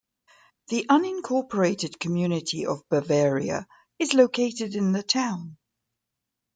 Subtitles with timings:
[0.69, 3.67] The unincorporated community of Bavaria
[3.99, 5.57] is located in the town.